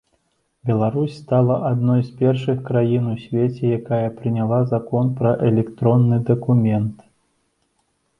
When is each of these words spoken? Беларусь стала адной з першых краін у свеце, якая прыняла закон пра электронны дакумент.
Беларусь 0.67 1.17
стала 1.23 1.57
адной 1.71 1.99
з 2.07 2.15
першых 2.21 2.63
краін 2.69 3.03
у 3.11 3.13
свеце, 3.25 3.61
якая 3.79 4.07
прыняла 4.21 4.59
закон 4.73 5.13
пра 5.21 5.35
электронны 5.51 6.17
дакумент. 6.31 7.05